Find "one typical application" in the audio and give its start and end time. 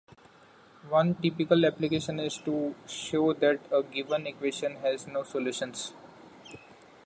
0.89-2.19